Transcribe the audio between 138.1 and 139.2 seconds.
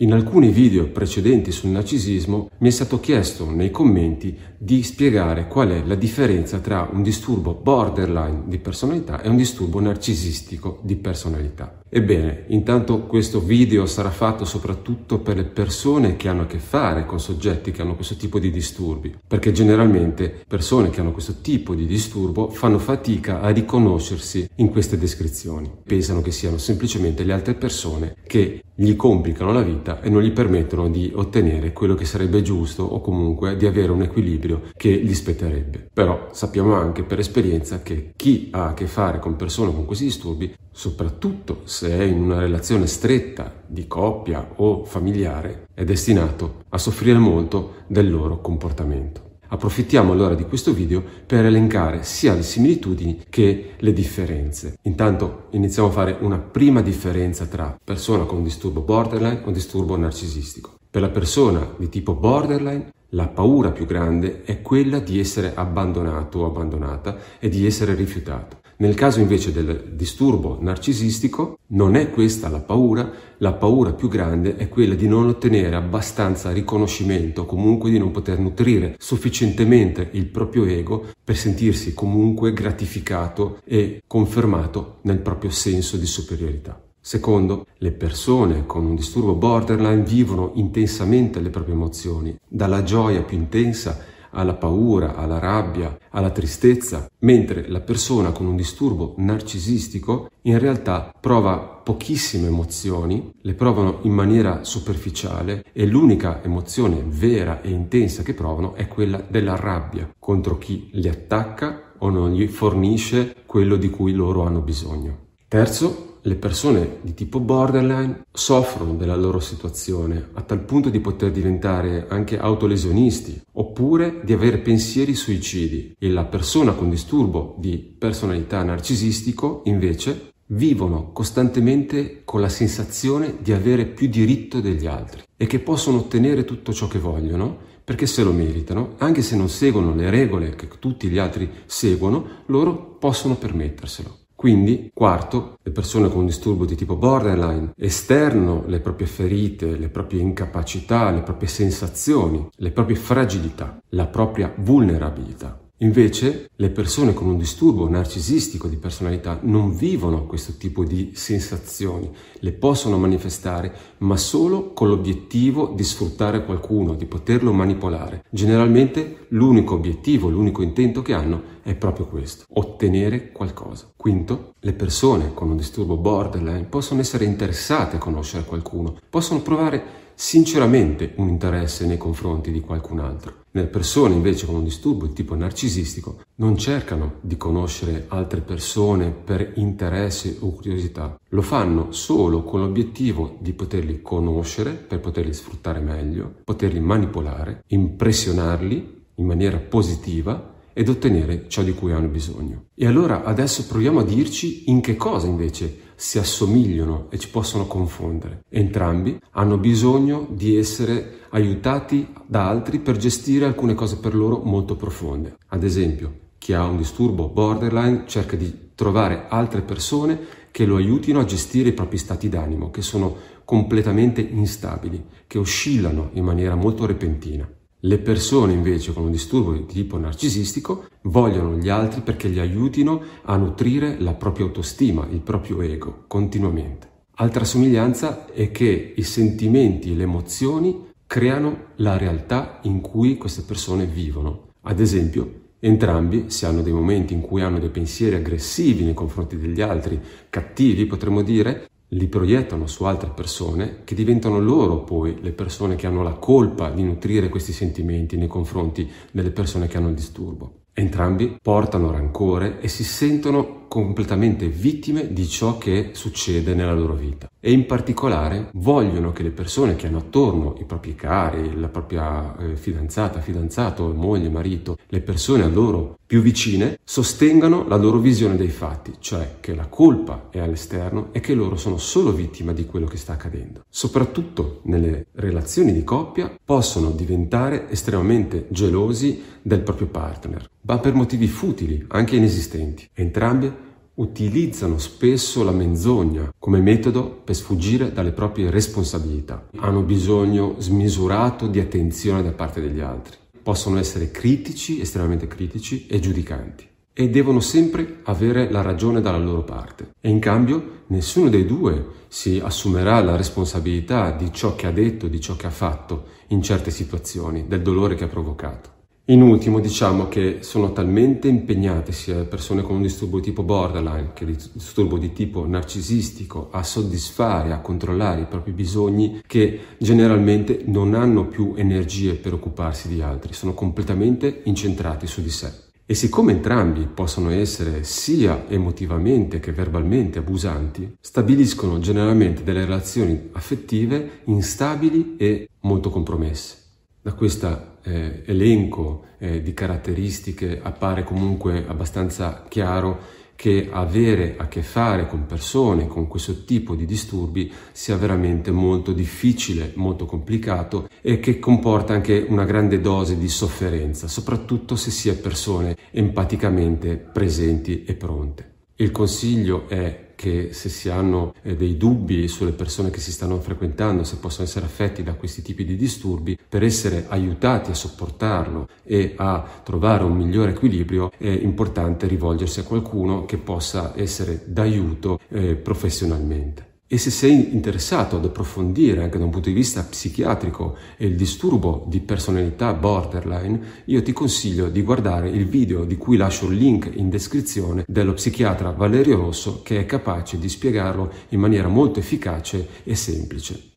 lo meritano,